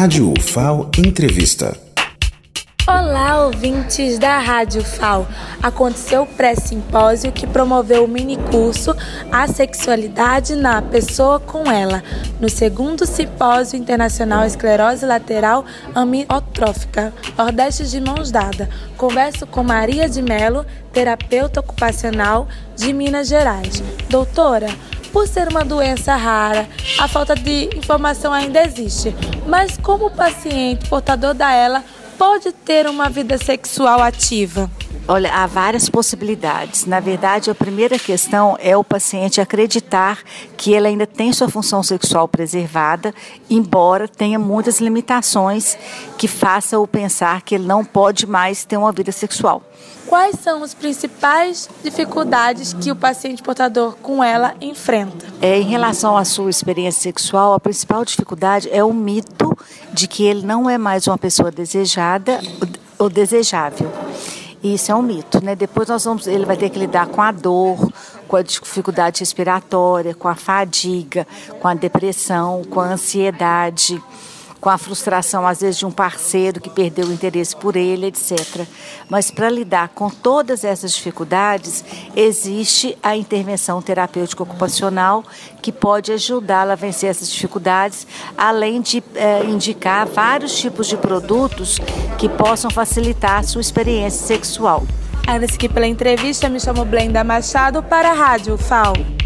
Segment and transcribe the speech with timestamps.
[0.00, 1.76] Rádio UFAO Entrevista.
[2.86, 5.26] Olá, ouvintes da Rádio FAO.
[5.60, 8.94] Aconteceu o pré-simpósio que promoveu o mini-curso
[9.32, 12.04] A Sexualidade na Pessoa com Ela,
[12.38, 18.68] no segundo Simpósio Internacional Esclerose Lateral Amiotrófica, Nordeste de Mãos Dadas.
[18.96, 22.46] Converso com Maria de Melo, terapeuta ocupacional
[22.76, 23.82] de Minas Gerais.
[24.08, 24.68] Doutora,
[25.12, 26.68] por ser uma doença rara,
[26.98, 29.14] a falta de informação ainda existe,
[29.46, 31.84] mas como o paciente portador da ela
[32.18, 34.70] pode ter uma vida sexual ativa?
[35.10, 36.84] Olha, há várias possibilidades.
[36.84, 40.18] Na verdade, a primeira questão é o paciente acreditar
[40.54, 43.14] que ele ainda tem sua função sexual preservada,
[43.48, 45.78] embora tenha muitas limitações
[46.18, 49.62] que façam o pensar que ele não pode mais ter uma vida sexual.
[50.06, 55.24] Quais são as principais dificuldades que o paciente portador com ela enfrenta?
[55.40, 59.56] É, em relação à sua experiência sexual, a principal dificuldade é o mito
[59.90, 62.40] de que ele não é mais uma pessoa desejada
[62.98, 64.07] ou desejável.
[64.62, 65.54] Isso é um mito, né?
[65.54, 67.92] Depois nós vamos, ele vai ter que lidar com a dor,
[68.26, 71.26] com a dificuldade respiratória, com a fadiga,
[71.60, 74.02] com a depressão, com a ansiedade
[74.60, 78.66] com a frustração, às vezes, de um parceiro que perdeu o interesse por ele, etc.
[79.08, 81.84] Mas para lidar com todas essas dificuldades,
[82.16, 85.24] existe a intervenção terapêutica ocupacional
[85.62, 91.78] que pode ajudá-la a vencer essas dificuldades, além de é, indicar vários tipos de produtos
[92.18, 94.84] que possam facilitar a sua experiência sexual.
[95.22, 99.17] Agradeço aqui pela entrevista, me chamo Blenda Machado para a Rádio FAO.